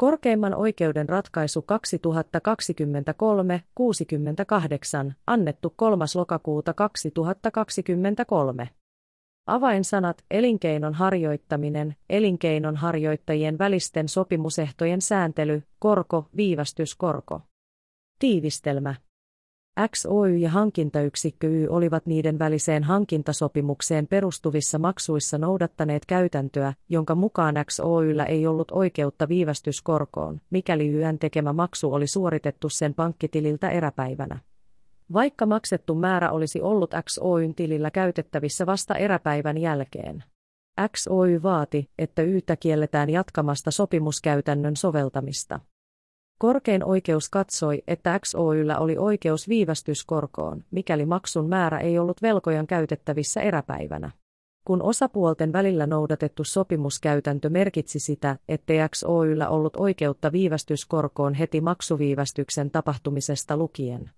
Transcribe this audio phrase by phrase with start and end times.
[0.00, 1.64] Korkeimman oikeuden ratkaisu 2023-68,
[5.26, 6.04] annettu 3.
[6.14, 8.68] lokakuuta 2023.
[9.46, 17.40] Avainsanat elinkeinon harjoittaminen, elinkeinon harjoittajien välisten sopimusehtojen sääntely, korko, viivästyskorko.
[18.18, 18.94] Tiivistelmä.
[19.88, 28.24] XOY ja hankintayksikkö Y olivat niiden väliseen hankintasopimukseen perustuvissa maksuissa noudattaneet käytäntöä, jonka mukaan XOYllä
[28.24, 34.38] ei ollut oikeutta viivästyskorkoon, mikäli YN tekemä maksu oli suoritettu sen pankkitililtä eräpäivänä.
[35.12, 40.24] Vaikka maksettu määrä olisi ollut XOYn tilillä käytettävissä vasta eräpäivän jälkeen.
[40.96, 45.60] XOY vaati, että Ytä kielletään jatkamasta sopimuskäytännön soveltamista.
[46.40, 53.40] Korkein oikeus katsoi, että XOYllä oli oikeus viivästyskorkoon, mikäli maksun määrä ei ollut velkojan käytettävissä
[53.40, 54.10] eräpäivänä.
[54.64, 63.56] Kun osapuolten välillä noudatettu sopimuskäytäntö merkitsi sitä, ettei XOYllä ollut oikeutta viivästyskorkoon heti maksuviivästyksen tapahtumisesta
[63.56, 64.10] lukien.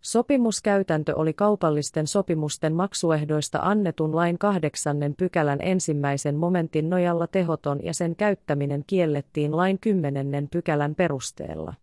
[0.00, 8.16] Sopimuskäytäntö oli kaupallisten sopimusten maksuehdoista annetun lain kahdeksannen pykälän ensimmäisen momentin nojalla tehoton ja sen
[8.16, 11.74] käyttäminen kiellettiin lain kymmenennen pykälän perusteella.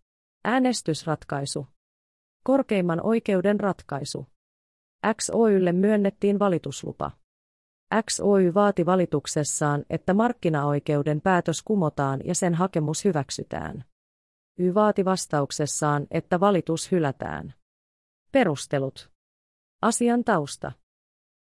[0.44, 1.66] Äänestysratkaisu.
[2.44, 4.26] Korkeimman oikeuden ratkaisu.
[5.22, 7.10] XOYlle myönnettiin valituslupa.
[8.10, 13.84] XOY vaati valituksessaan, että markkinaoikeuden päätös kumotaan ja sen hakemus hyväksytään.
[14.58, 17.54] Y vaati vastauksessaan, että valitus hylätään.
[18.32, 19.10] Perustelut.
[19.82, 20.72] Asian tausta.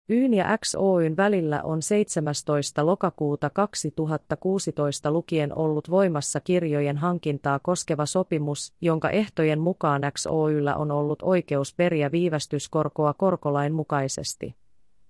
[0.08, 2.86] Yn ja XOyn välillä on 17.
[2.86, 11.22] lokakuuta 2016 lukien ollut voimassa kirjojen hankintaa koskeva sopimus, jonka ehtojen mukaan XOYllä on ollut
[11.22, 14.54] oikeus periä viivästyskorkoa korkolain mukaisesti.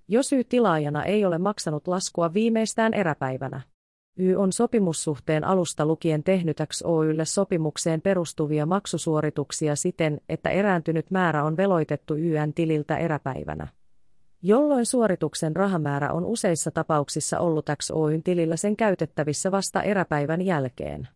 [0.09, 3.74] Jos Y-tilaajana ei ole maksanut laskua viimeistään eräpäivänä.
[4.17, 11.57] Y on sopimussuhteen alusta lukien tehnyt XOYlle sopimukseen perustuvia maksusuorituksia siten, että erääntynyt määrä on
[11.57, 13.69] veloitettu YN tililtä eräpäivänä.
[14.43, 21.09] Jolloin suorituksen rahamäärä on useissa tapauksissa ollut XOYn tilillä sen käytettävissä vasta eräpäivän jälkeen.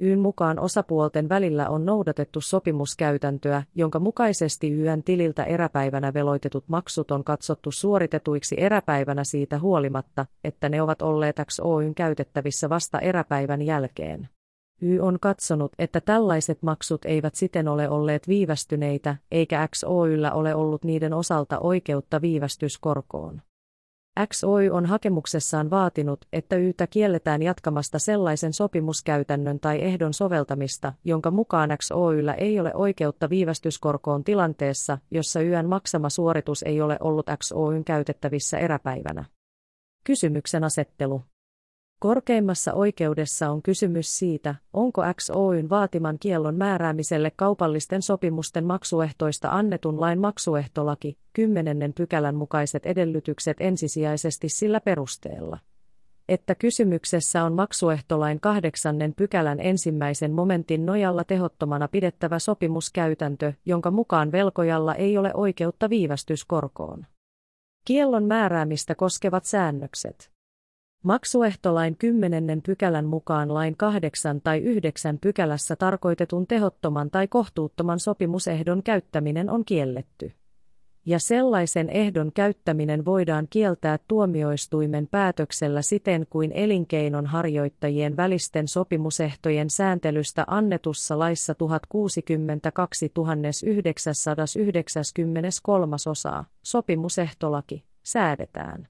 [0.00, 7.24] YN mukaan osapuolten välillä on noudatettu sopimuskäytäntöä, jonka mukaisesti YN tililtä eräpäivänä veloitetut maksut on
[7.24, 14.28] katsottu suoritetuiksi eräpäivänä siitä huolimatta, että ne ovat olleet XOYn käytettävissä vasta eräpäivän jälkeen.
[14.82, 20.84] Y on katsonut, että tällaiset maksut eivät siten ole olleet viivästyneitä, eikä XOYllä ole ollut
[20.84, 23.42] niiden osalta oikeutta viivästyskorkoon.
[24.26, 31.70] XOY on hakemuksessaan vaatinut, että YTA kielletään jatkamasta sellaisen sopimuskäytännön tai ehdon soveltamista, jonka mukaan
[31.76, 38.58] XOYllä ei ole oikeutta viivästyskorkoon tilanteessa, jossa YN maksama suoritus ei ole ollut XOYn käytettävissä
[38.58, 39.24] eräpäivänä.
[40.04, 41.22] Kysymyksen asettelu.
[42.00, 50.20] Korkeimmassa oikeudessa on kysymys siitä, onko XOYn vaatiman kiellon määräämiselle kaupallisten sopimusten maksuehtoista annetun lain
[50.20, 51.92] maksuehtolaki, 10.
[51.96, 55.58] pykälän mukaiset edellytykset ensisijaisesti sillä perusteella
[56.28, 64.94] että kysymyksessä on maksuehtolain kahdeksannen pykälän ensimmäisen momentin nojalla tehottomana pidettävä sopimuskäytäntö, jonka mukaan velkojalla
[64.94, 67.06] ei ole oikeutta viivästyskorkoon.
[67.84, 70.39] Kiellon määräämistä koskevat säännökset.
[71.02, 72.62] Maksuehtolain 10.
[72.62, 80.32] pykälän mukaan lain 8 tai 9 pykälässä tarkoitetun tehottoman tai kohtuuttoman sopimusehdon käyttäminen on kielletty.
[81.06, 90.44] Ja sellaisen ehdon käyttäminen voidaan kieltää tuomioistuimen päätöksellä siten kuin elinkeinon harjoittajien välisten sopimusehtojen sääntelystä
[90.46, 98.89] annetussa laissa 1062 1993 osaa, sopimusehtolaki, säädetään.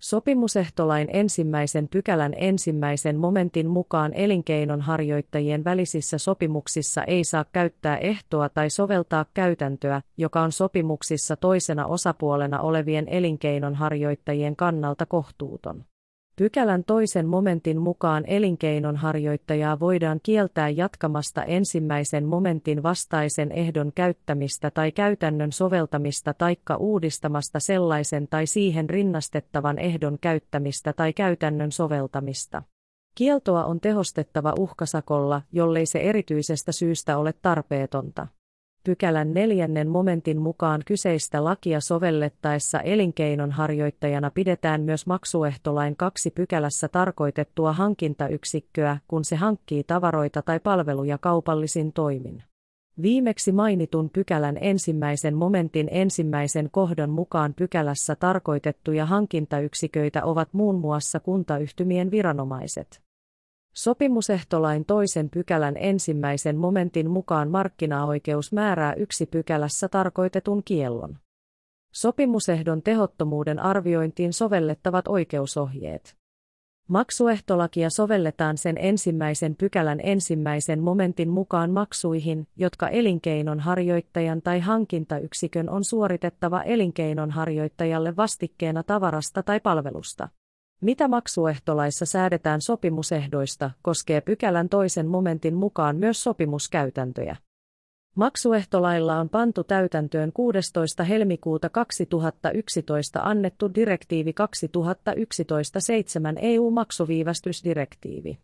[0.00, 9.26] Sopimusehtolain ensimmäisen pykälän ensimmäisen momentin mukaan elinkeinonharjoittajien välisissä sopimuksissa ei saa käyttää ehtoa tai soveltaa
[9.34, 15.84] käytäntöä, joka on sopimuksissa toisena osapuolena olevien elinkeinonharjoittajien kannalta kohtuuton.
[16.38, 25.52] Pykälän toisen momentin mukaan elinkeinonharjoittajaa voidaan kieltää jatkamasta ensimmäisen momentin vastaisen ehdon käyttämistä tai käytännön
[25.52, 32.62] soveltamista taikka uudistamasta sellaisen tai siihen rinnastettavan ehdon käyttämistä tai käytännön soveltamista.
[33.14, 38.26] Kieltoa on tehostettava uhkasakolla, jollei se erityisestä syystä ole tarpeetonta
[38.84, 48.98] pykälän neljännen momentin mukaan kyseistä lakia sovellettaessa elinkeinonharjoittajana pidetään myös maksuehtolain kaksi pykälässä tarkoitettua hankintayksikköä,
[49.08, 52.42] kun se hankkii tavaroita tai palveluja kaupallisin toimin.
[53.02, 62.10] Viimeksi mainitun pykälän ensimmäisen momentin ensimmäisen kohdan mukaan pykälässä tarkoitettuja hankintayksiköitä ovat muun muassa kuntayhtymien
[62.10, 63.07] viranomaiset.
[63.78, 71.18] Sopimusehtolain toisen pykälän ensimmäisen momentin mukaan markkinaoikeus määrää yksi pykälässä tarkoitetun kiellon.
[71.92, 76.16] Sopimusehdon tehottomuuden arviointiin sovellettavat oikeusohjeet.
[76.88, 85.84] Maksuehtolakia sovelletaan sen ensimmäisen pykälän ensimmäisen momentin mukaan maksuihin, jotka elinkeinon harjoittajan tai hankintayksikön on
[85.84, 90.28] suoritettava elinkeinon harjoittajalle vastikkeena tavarasta tai palvelusta.
[90.80, 97.36] Mitä maksuehtolaissa säädetään sopimusehdoista, koskee pykälän toisen momentin mukaan myös sopimuskäytäntöjä.
[98.14, 101.04] Maksuehtolailla on pantu täytäntöön 16.
[101.04, 104.34] helmikuuta 2011 annettu direktiivi 2011-7
[106.42, 108.38] EU-maksuviivästysdirektiivi.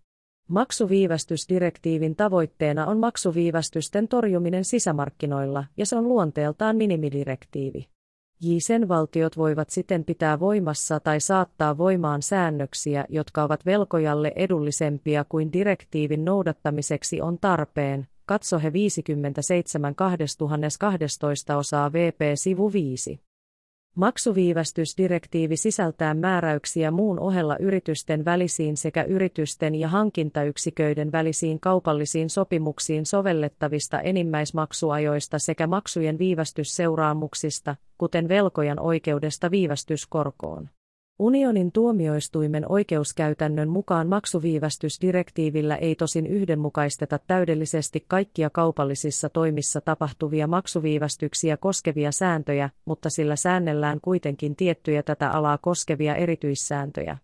[0.49, 7.94] Maksuviivästysdirektiivin tavoitteena on maksuviivästysten torjuminen sisämarkkinoilla, ja se on luonteeltaan minimidirektiivi.
[8.45, 16.25] Jäsenvaltiot voivat siten pitää voimassa tai saattaa voimaan säännöksiä, jotka ovat velkojalle edullisempia kuin direktiivin
[16.25, 18.07] noudattamiseksi on tarpeen.
[18.27, 23.21] Katso he 57 2012 osaa VP sivu 5.
[23.95, 34.01] Maksuviivästysdirektiivi sisältää määräyksiä muun ohella yritysten välisiin sekä yritysten ja hankintayksiköiden välisiin kaupallisiin sopimuksiin sovellettavista
[34.01, 40.69] enimmäismaksuajoista sekä maksujen viivästysseuraamuksista, kuten velkojan oikeudesta viivästyskorkoon.
[41.19, 52.13] Unionin tuomioistuimen oikeuskäytännön mukaan maksuviivästysdirektiivillä ei tosin yhdenmukaisteta täydellisesti kaikkia kaupallisissa toimissa tapahtuvia maksuviivästyksiä koskevia
[52.13, 57.19] sääntöjä, mutta sillä säännellään kuitenkin tiettyjä tätä alaa koskevia erityissääntöjä,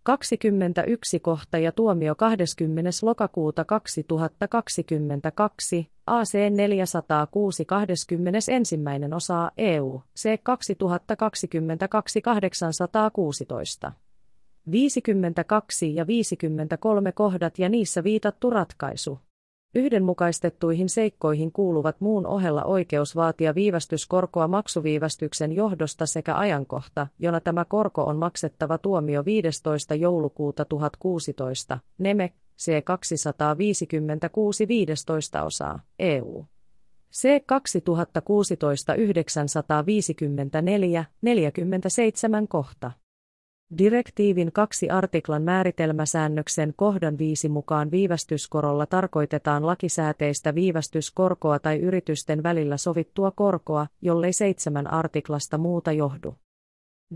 [0.02, 2.90] 21 kohta ja tuomio 20.
[3.02, 8.78] lokakuuta 2022, AC 406 21.
[9.14, 13.92] osaa EU, C 2022 816.
[14.70, 19.18] 52 ja 53 kohdat ja niissä viitattu ratkaisu.
[19.74, 28.04] Yhdenmukaistettuihin seikkoihin kuuluvat muun ohella oikeus vaatia viivästyskorkoa maksuviivästyksen johdosta sekä ajankohta, jona tämä korko
[28.04, 29.94] on maksettava tuomio 15.
[29.94, 36.44] joulukuuta 1016, Neme, C 256 15 osaa, EU.
[37.12, 42.92] C 2016 954, 47 kohta.
[43.78, 53.30] Direktiivin kaksi artiklan määritelmäsäännöksen kohdan viisi mukaan viivästyskorolla tarkoitetaan lakisääteistä viivästyskorkoa tai yritysten välillä sovittua
[53.30, 56.34] korkoa, jollei seitsemän artiklasta muuta johdu.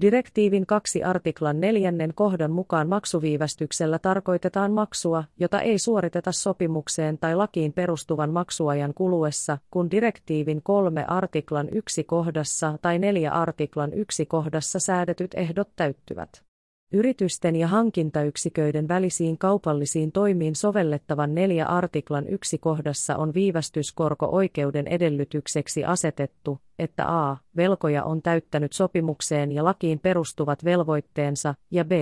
[0.00, 7.72] Direktiivin kaksi artiklan neljännen kohdan mukaan maksuviivästyksellä tarkoitetaan maksua, jota ei suoriteta sopimukseen tai lakiin
[7.72, 15.34] perustuvan maksuajan kuluessa, kun direktiivin kolme artiklan yksi kohdassa tai neljä artiklan yksi kohdassa säädetyt
[15.34, 16.51] ehdot täyttyvät.
[16.94, 26.58] Yritysten ja hankintayksiköiden välisiin kaupallisiin toimiin sovellettavan neljä artiklan yksi kohdassa on viivästyskorko-oikeuden edellytykseksi asetettu,
[26.78, 27.36] että a.
[27.56, 31.92] velkoja on täyttänyt sopimukseen ja lakiin perustuvat velvoitteensa, ja b.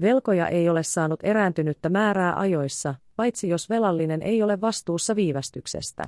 [0.00, 6.02] Velkoja ei ole saanut erääntynyttä määrää ajoissa, paitsi jos velallinen ei ole vastuussa viivästyksestä.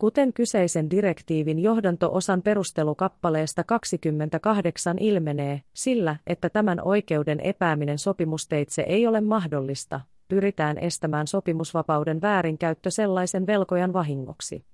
[0.00, 9.20] Kuten kyseisen direktiivin johdanto-osan perustelukappaleesta 28 ilmenee, sillä, että tämän oikeuden epääminen sopimusteitse ei ole
[9.20, 14.64] mahdollista, pyritään estämään sopimusvapauden väärinkäyttö sellaisen velkojan vahingoksi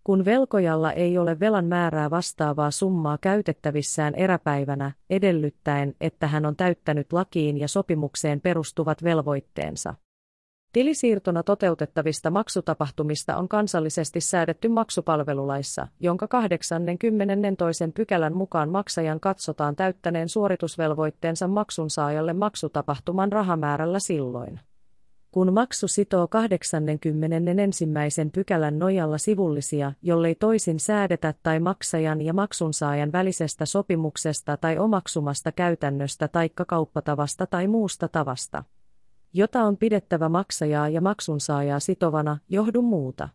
[0.07, 7.13] kun velkojalla ei ole velan määrää vastaavaa summaa käytettävissään eräpäivänä, edellyttäen, että hän on täyttänyt
[7.13, 9.95] lakiin ja sopimukseen perustuvat velvoitteensa.
[10.73, 17.85] Tilisiirtona toteutettavista maksutapahtumista on kansallisesti säädetty maksupalvelulaissa, jonka 82.
[17.95, 24.61] pykälän mukaan maksajan katsotaan täyttäneen suoritusvelvoitteensa maksunsaajalle maksutapahtuman rahamäärällä silloin
[25.37, 27.87] kun maksu sitoo 81.
[28.33, 36.29] pykälän nojalla sivullisia, jollei toisin säädetä tai maksajan ja maksunsaajan välisestä sopimuksesta tai omaksumasta käytännöstä
[36.29, 38.65] taikka kauppatavasta tai muusta tavasta,
[39.33, 43.29] jota on pidettävä maksajaa ja maksunsaajaa sitovana, johdu muuta.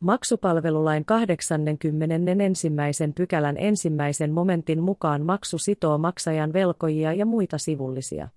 [0.00, 2.70] Maksupalvelulain 81.
[3.14, 8.28] pykälän ensimmäisen momentin mukaan maksu sitoo maksajan velkojia ja muita sivullisia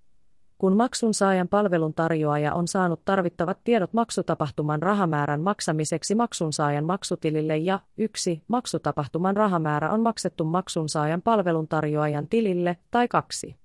[0.62, 7.80] kun maksun saajan palvelun tarjoaja on saanut tarvittavat tiedot maksutapahtuman rahamäärän maksamiseksi maksunsaajan maksutilille ja
[7.96, 8.42] 1.
[8.48, 13.56] Maksutapahtuman rahamäärä on maksettu maksunsaajan palvelun tarjoajan tilille tai 2.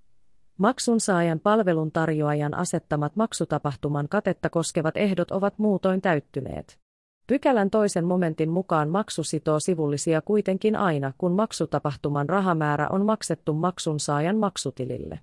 [0.58, 6.80] Maksunsaajan palvelun tarjoajan asettamat maksutapahtuman katetta koskevat ehdot ovat muutoin täyttyneet.
[7.28, 14.38] Pykälän toisen momentin mukaan maksu sitoo sivullisia kuitenkin aina, kun maksutapahtuman rahamäärä on maksettu maksunsaajan
[14.38, 15.20] maksutilille.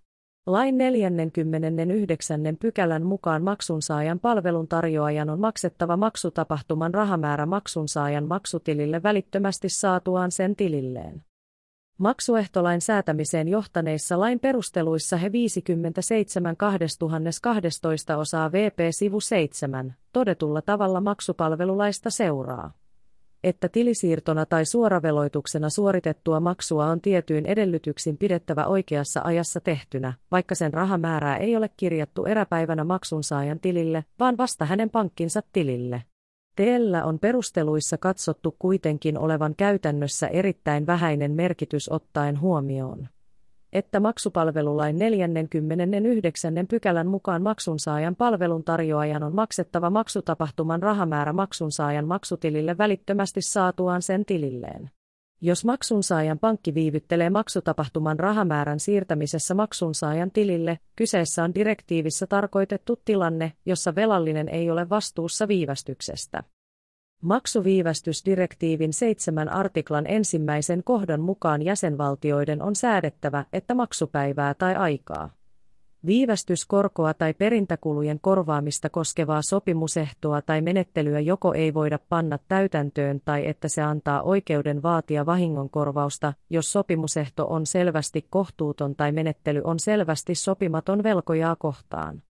[0.47, 2.41] Lain 49.
[2.61, 11.23] pykälän mukaan maksunsaajan palveluntarjoajan on maksettava maksutapahtuman rahamäärä maksunsaajan maksutilille välittömästi saatuaan sen tililleen.
[11.99, 22.11] Maksuehtolain säätämiseen johtaneissa lain perusteluissa he 57 2012 osaa VP sivu 7 todetulla tavalla maksupalvelulaista
[22.11, 22.73] seuraa
[23.45, 30.75] että tilisiirtona tai suoraveloituksena suoritettua maksua on tietyin edellytyksin pidettävä oikeassa ajassa tehtynä, vaikka sen
[30.75, 36.03] rahamäärää ei ole kirjattu eräpäivänä maksunsaajan tilille, vaan vasta hänen pankkinsa tilille.
[36.57, 43.09] Teellä on perusteluissa katsottu kuitenkin olevan käytännössä erittäin vähäinen merkitys ottaen huomioon
[43.75, 46.55] että maksupalvelulain 49.
[46.69, 54.91] pykälän mukaan maksunsaajan palveluntarjoajan on maksettava maksutapahtuman rahamäärä maksunsaajan maksutilille välittömästi saatuaan sen tililleen.
[55.41, 63.95] Jos maksunsaajan pankki viivyttelee maksutapahtuman rahamäärän siirtämisessä maksunsaajan tilille, kyseessä on direktiivissä tarkoitettu tilanne, jossa
[63.95, 66.43] velallinen ei ole vastuussa viivästyksestä.
[67.25, 75.31] Maksuviivästysdirektiivin 7 artiklan ensimmäisen kohdan mukaan jäsenvaltioiden on säädettävä, että maksupäivää tai aikaa,
[76.07, 83.69] viivästyskorkoa tai perintäkulujen korvaamista koskevaa sopimusehtoa tai menettelyä joko ei voida panna täytäntöön tai että
[83.69, 91.03] se antaa oikeuden vaatia vahingonkorvausta, jos sopimusehto on selvästi kohtuuton tai menettely on selvästi sopimaton
[91.03, 92.23] velkojaa kohtaan.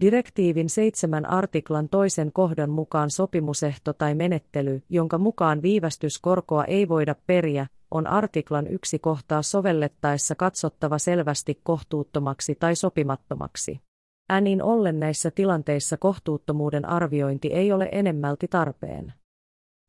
[0.00, 7.66] Direktiivin 7 artiklan toisen kohdan mukaan sopimusehto tai menettely, jonka mukaan viivästyskorkoa ei voida periä,
[7.90, 13.80] on artiklan yksi kohtaa sovellettaessa katsottava selvästi kohtuuttomaksi tai sopimattomaksi.
[14.28, 19.12] Äänin ollen näissä tilanteissa kohtuuttomuuden arviointi ei ole enemmälti tarpeen.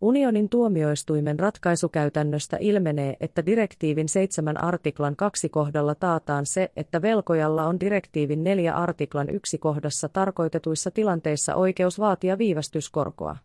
[0.03, 7.79] Unionin tuomioistuimen ratkaisukäytännöstä ilmenee, että direktiivin 7 artiklan 2 kohdalla taataan se, että velkojalla on
[7.79, 13.37] direktiivin 4 artiklan 1 kohdassa tarkoitetuissa tilanteissa oikeus vaatia viivästyskorkoa.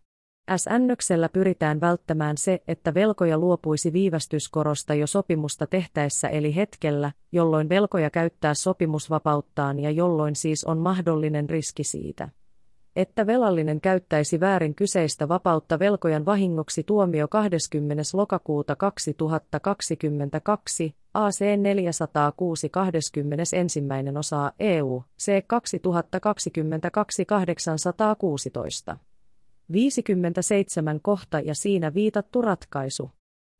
[0.57, 8.09] S-nnöksellä pyritään välttämään se, että velkoja luopuisi viivästyskorosta jo sopimusta tehtäessä eli hetkellä, jolloin velkoja
[8.09, 12.29] käyttää sopimusvapauttaan ja jolloin siis on mahdollinen riski siitä
[12.95, 18.03] että velallinen käyttäisi väärin kyseistä vapautta velkojan vahingoksi tuomio 20.
[18.13, 23.81] lokakuuta 2022, AC 406 21.
[24.17, 28.97] osaa EU, C 2022 816.
[29.71, 33.11] 57 kohta ja siinä viitattu ratkaisu.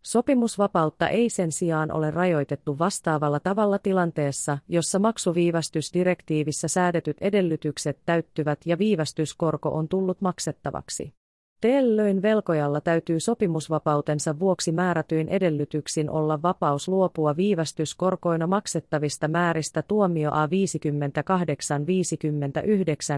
[0.01, 8.77] Sopimusvapautta ei sen sijaan ole rajoitettu vastaavalla tavalla tilanteessa, jossa maksuviivästysdirektiivissä säädetyt edellytykset täyttyvät ja
[8.77, 11.13] viivästyskorko on tullut maksettavaksi.
[11.61, 20.33] Tällöin velkojalla täytyy sopimusvapautensa vuoksi määrätyin edellytyksin olla vapaus luopua viivästyskorkoina maksettavista määristä tuomio A58-59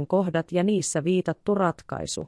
[0.07, 2.27] kohdat ja niissä viitattu ratkaisu.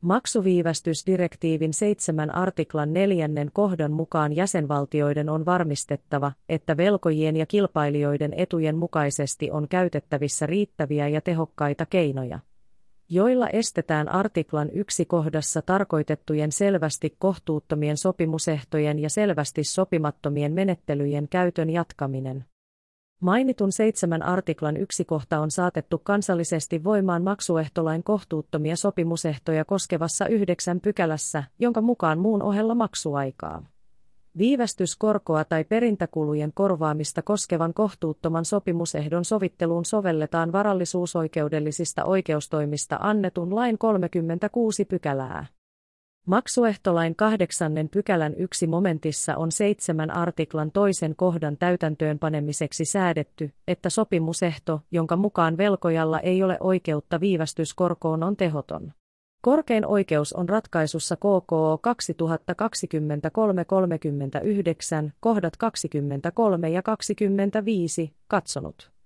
[0.00, 9.50] Maksuviivästysdirektiivin 7 artiklan 4 kohdan mukaan jäsenvaltioiden on varmistettava, että velkojien ja kilpailijoiden etujen mukaisesti
[9.50, 12.38] on käytettävissä riittäviä ja tehokkaita keinoja
[13.10, 22.44] joilla estetään artiklan yksi kohdassa tarkoitettujen selvästi kohtuuttomien sopimusehtojen ja selvästi sopimattomien menettelyjen käytön jatkaminen.
[23.20, 31.44] Mainitun seitsemän artiklan yksi kohta on saatettu kansallisesti voimaan maksuehtolain kohtuuttomia sopimusehtoja koskevassa yhdeksän pykälässä,
[31.58, 33.62] jonka mukaan muun ohella maksuaikaa.
[34.38, 45.46] Viivästyskorkoa tai perintäkulujen korvaamista koskevan kohtuuttoman sopimusehdon sovitteluun sovelletaan varallisuusoikeudellisista oikeustoimista annetun lain 36 pykälää.
[46.28, 55.16] Maksuehtolain kahdeksannen pykälän yksi momentissa on seitsemän artiklan toisen kohdan täytäntöönpanemiseksi säädetty, että sopimusehto, jonka
[55.16, 58.92] mukaan velkojalla ei ole oikeutta viivästyskorkoon on tehoton.
[59.40, 61.80] Korkein oikeus on ratkaisussa KKO
[65.06, 68.97] 2023-39, kohdat 23 ja 25, katsonut.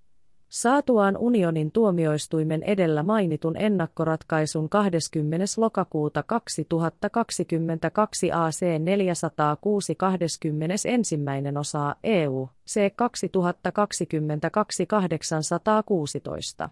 [0.52, 5.46] Saatuaan unionin tuomioistuimen edellä mainitun ennakkoratkaisun 20.
[5.56, 11.18] lokakuuta 2022 AC 406 21.
[11.58, 16.70] osaa EU, C 2022 816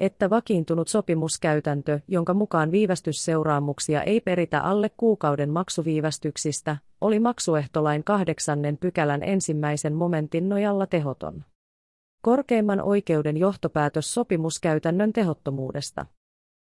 [0.00, 9.22] että vakiintunut sopimuskäytäntö, jonka mukaan viivästysseuraamuksia ei peritä alle kuukauden maksuviivästyksistä, oli maksuehtolain kahdeksannen pykälän
[9.22, 11.44] ensimmäisen momentin nojalla tehoton.
[12.24, 16.06] Korkeimman oikeuden johtopäätös sopimuskäytännön tehottomuudesta.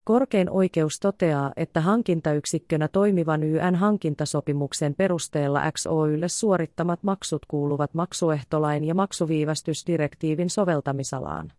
[0.06, 10.50] Korkein oikeus toteaa, että hankintayksikkönä toimivan YN-hankintasopimuksen perusteella XOYlle suorittamat maksut kuuluvat maksuehtolain ja maksuviivästysdirektiivin
[10.50, 11.52] soveltamisalaan.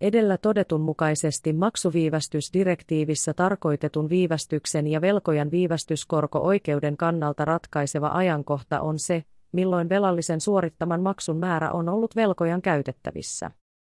[0.00, 9.88] Edellä todetun mukaisesti maksuviivästysdirektiivissä tarkoitetun viivästyksen ja velkojan viivästyskorko-oikeuden kannalta ratkaiseva ajankohta on se, milloin
[9.88, 13.50] velallisen suorittaman maksun määrä on ollut velkojan käytettävissä.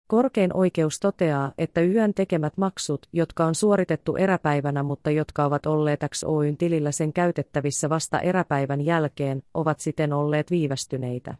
[0.08, 6.00] Korkein oikeus toteaa, että YN tekemät maksut, jotka on suoritettu eräpäivänä mutta jotka ovat olleet
[6.10, 11.36] XOYn tilillä sen käytettävissä vasta eräpäivän jälkeen, ovat siten olleet viivästyneitä.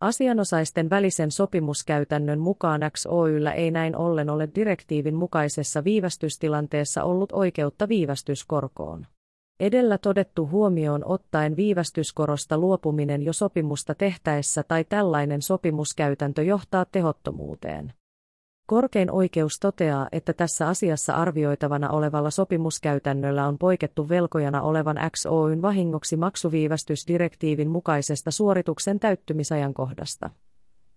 [0.00, 9.06] Asianosaisten välisen sopimuskäytännön mukaan XOYllä ei näin ollen ole direktiivin mukaisessa viivästystilanteessa ollut oikeutta viivästyskorkoon.
[9.60, 17.92] Edellä todettu huomioon ottaen viivästyskorosta luopuminen jo sopimusta tehtäessä tai tällainen sopimuskäytäntö johtaa tehottomuuteen.
[18.66, 26.16] Korkein oikeus toteaa, että tässä asiassa arvioitavana olevalla sopimuskäytännöllä on poikettu velkojana olevan XOYn vahingoksi
[26.16, 30.30] maksuviivästysdirektiivin mukaisesta suorituksen täyttymisajankohdasta,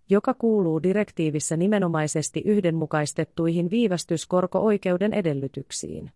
[0.09, 6.11] joka kuuluu direktiivissä nimenomaisesti yhdenmukaistettuihin viivästyskorko-oikeuden edellytyksiin.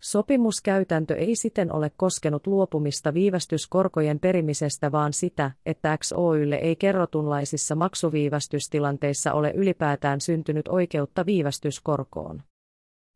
[0.00, 9.32] Sopimuskäytäntö ei siten ole koskenut luopumista viivästyskorkojen perimisestä vaan sitä, että XOYlle ei kerrotunlaisissa maksuviivästystilanteissa
[9.32, 12.42] ole ylipäätään syntynyt oikeutta viivästyskorkoon.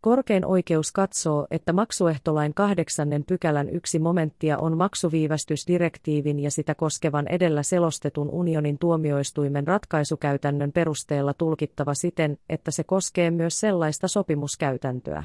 [0.00, 7.62] Korkein oikeus katsoo, että maksuehtolain kahdeksannen pykälän yksi momenttia on maksuviivästysdirektiivin ja sitä koskevan edellä
[7.62, 15.24] selostetun unionin tuomioistuimen ratkaisukäytännön perusteella tulkittava siten, että se koskee myös sellaista sopimuskäytäntöä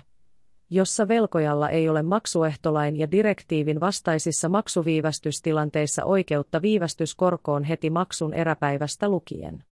[0.70, 9.64] jossa velkojalla ei ole maksuehtolain ja direktiivin vastaisissa maksuviivästystilanteissa oikeutta viivästyskorkoon heti maksun eräpäivästä lukien.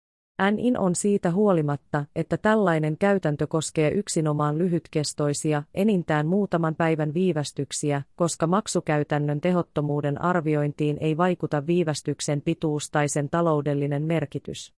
[0.52, 8.46] NIN on siitä huolimatta, että tällainen käytäntö koskee yksinomaan lyhytkestoisia, enintään muutaman päivän viivästyksiä, koska
[8.46, 14.74] maksukäytännön tehottomuuden arviointiin ei vaikuta viivästyksen pituus tai sen taloudellinen merkitys.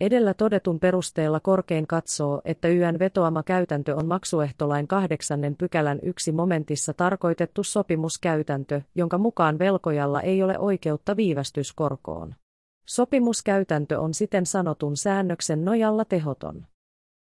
[0.00, 6.94] Edellä todetun perusteella korkein katsoo, että YN vetoama käytäntö on maksuehtolain kahdeksannen pykälän yksi momentissa
[6.94, 12.34] tarkoitettu sopimuskäytäntö, jonka mukaan velkojalla ei ole oikeutta viivästyskorkoon.
[12.86, 16.66] Sopimuskäytäntö on siten sanotun säännöksen nojalla tehoton.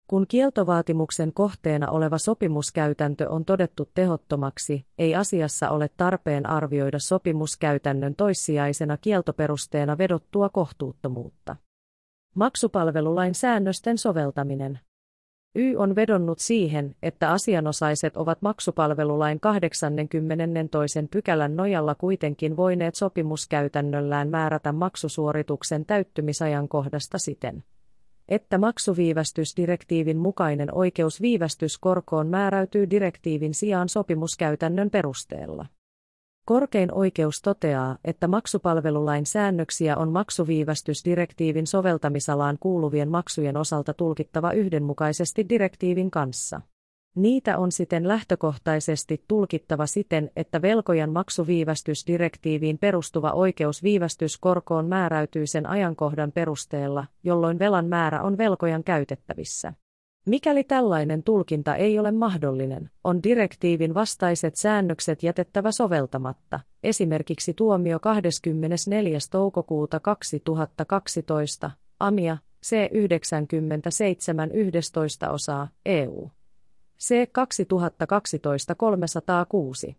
[0.08, 8.98] Kun kieltovaatimuksen kohteena oleva sopimuskäytäntö on todettu tehottomaksi, ei asiassa ole tarpeen arvioida sopimuskäytännön toissijaisena
[8.98, 11.56] kieltoperusteena vedottua kohtuuttomuutta.
[12.36, 14.80] Maksupalvelulain säännösten soveltaminen.
[15.56, 21.08] Y on vedonnut siihen, että asianosaiset ovat maksupalvelulain 82.
[21.12, 27.64] pykälän nojalla kuitenkin voineet sopimuskäytännöllään määrätä maksusuorituksen täyttymisajankohdasta siten,
[28.30, 35.66] että maksuviivästysdirektiivin mukainen oikeus viivästyskorkoon määräytyy direktiivin sijaan sopimuskäytännön perusteella.
[36.46, 46.12] Korkein oikeus toteaa, että maksupalvelulain säännöksiä on maksuviivästysdirektiivin soveltamisalaan kuuluvien maksujen osalta tulkittava yhdenmukaisesti direktiivin
[46.12, 46.62] kanssa.
[47.16, 56.32] Niitä on siten lähtökohtaisesti tulkittava siten, että velkojan maksuviivästysdirektiiviin perustuva oikeus viivästyskorkoon määräytyy sen ajankohdan
[56.32, 59.74] perusteella, jolloin velan määrä on velkojan käytettävissä.
[60.26, 69.18] Mikäli tällainen tulkinta ei ole mahdollinen, on direktiivin vastaiset säännökset jätettävä soveltamatta, esimerkiksi tuomio 24.
[69.32, 72.70] toukokuuta 2012, AMIA, C97
[74.54, 76.30] 11 osaa, EU.
[77.00, 77.30] C
[79.90, 79.96] 2012-306.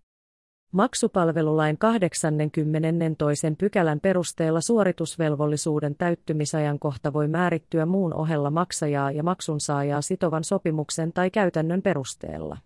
[0.73, 3.57] Maksupalvelulain 82.
[3.59, 11.83] pykälän perusteella suoritusvelvollisuuden täyttymisajankohta voi määrittyä muun ohella maksajaa ja maksunsaajaa sitovan sopimuksen tai käytännön
[11.83, 12.57] perusteella.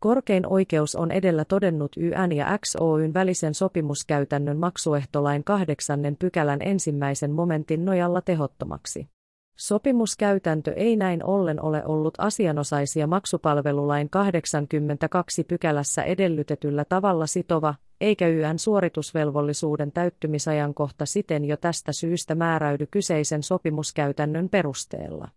[0.00, 6.00] Korkein oikeus on edellä todennut YN ja XOYn välisen sopimuskäytännön maksuehtolain 8.
[6.18, 9.13] pykälän ensimmäisen momentin nojalla tehottomaksi.
[9.56, 18.58] Sopimuskäytäntö ei näin ollen ole ollut asianosaisia maksupalvelulain 82 pykälässä edellytetyllä tavalla sitova, eikä YN
[18.58, 25.28] suoritusvelvollisuuden täyttymisajankohta siten jo tästä syystä määräydy kyseisen sopimuskäytännön perusteella.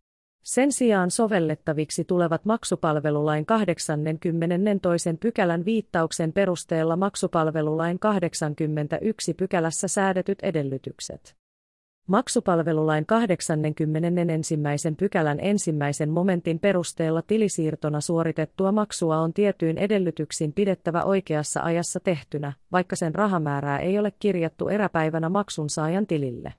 [0.43, 5.13] Sen sijaan sovellettaviksi tulevat maksupalvelulain 82.
[5.19, 11.35] pykälän viittauksen perusteella maksupalvelulain 81 pykälässä säädetyt edellytykset.
[12.07, 14.57] Maksupalvelulain 81.
[14.97, 22.95] pykälän ensimmäisen momentin perusteella tilisiirtona suoritettua maksua on tietyin edellytyksin pidettävä oikeassa ajassa tehtynä, vaikka
[22.95, 26.53] sen rahamäärää ei ole kirjattu eräpäivänä maksunsaajan tilille,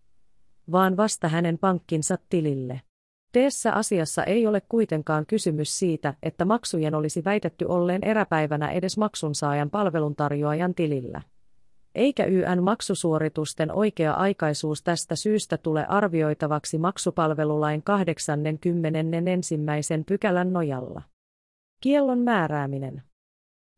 [0.72, 2.80] vaan vasta hänen pankkinsa tilille.
[3.32, 9.70] Teessä asiassa ei ole kuitenkaan kysymys siitä, että maksujen olisi väitetty olleen eräpäivänä edes maksunsaajan
[9.70, 11.22] palveluntarjoajan tilillä
[11.98, 19.58] eikä YN maksusuoritusten oikea-aikaisuus tästä syystä tule arvioitavaksi maksupalvelulain 81.
[20.06, 21.02] pykälän nojalla.
[21.80, 23.02] Kiellon määrääminen.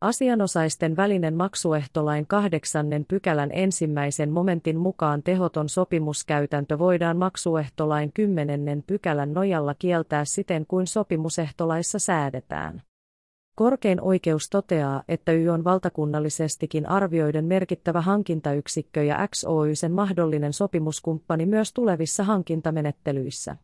[0.01, 9.75] Asianosaisten välinen maksuehtolain kahdeksannen pykälän ensimmäisen momentin mukaan tehoton sopimuskäytäntö voidaan maksuehtolain kymmenennen pykälän nojalla
[9.79, 12.81] kieltää siten kuin sopimusehtolaissa säädetään.
[13.55, 21.45] Korkein oikeus toteaa, että Y on valtakunnallisestikin arvioiden merkittävä hankintayksikkö ja XOY sen mahdollinen sopimuskumppani
[21.45, 23.55] myös tulevissa hankintamenettelyissä.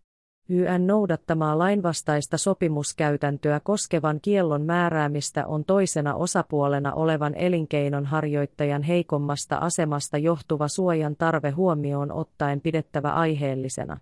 [0.50, 10.18] YN noudattamaa lainvastaista sopimuskäytäntöä koskevan kiellon määräämistä on toisena osapuolena olevan elinkeinon harjoittajan heikommasta asemasta
[10.18, 13.98] johtuva suojan tarve huomioon ottaen pidettävä aiheellisena.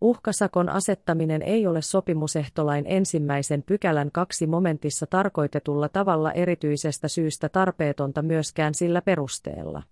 [0.00, 8.74] Uhkasakon asettaminen ei ole sopimusehtolain ensimmäisen pykälän kaksi momentissa tarkoitetulla tavalla erityisestä syystä tarpeetonta myöskään
[8.74, 9.82] sillä perusteella,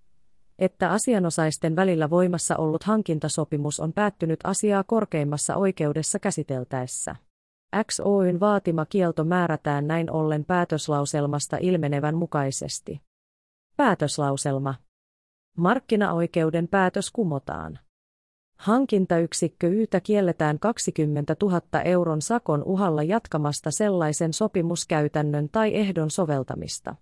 [0.58, 7.16] että asianosaisten välillä voimassa ollut hankintasopimus on päättynyt asiaa korkeimmassa oikeudessa käsiteltäessä.
[7.92, 13.00] XOYn vaatima kielto määrätään näin ollen päätöslauselmasta ilmenevän mukaisesti.
[13.76, 14.74] Päätöslauselma.
[15.56, 17.78] Markkinaoikeuden päätös kumotaan.
[18.56, 26.94] Hankintayksikkö Ytä kielletään 20 000 euron sakon uhalla jatkamasta sellaisen sopimuskäytännön tai ehdon soveltamista,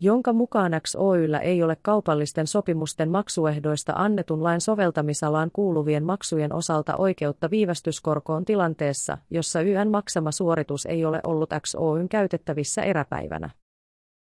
[0.00, 7.50] jonka mukaan XOYllä ei ole kaupallisten sopimusten maksuehdoista annetun lain soveltamisalaan kuuluvien maksujen osalta oikeutta
[7.50, 13.50] viivästyskorkoon tilanteessa, jossa YN maksama suoritus ei ole ollut XOYn käytettävissä eräpäivänä.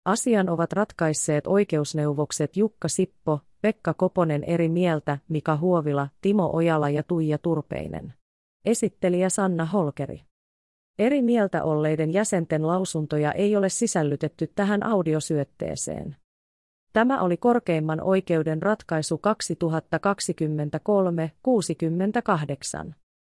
[0.04, 7.02] Asian ovat ratkaisseet oikeusneuvokset Jukka Sippo, Pekka Koponen eri mieltä, Mika Huovila, Timo Ojala ja
[7.02, 8.12] Tuija Turpeinen.
[8.64, 10.22] Esittelijä Sanna Holkeri.
[10.98, 16.16] Eri mieltä olleiden jäsenten lausuntoja ei ole sisällytetty tähän audiosyötteeseen.
[16.92, 19.20] Tämä oli korkeimman oikeuden ratkaisu
[22.86, 22.92] 2023-68.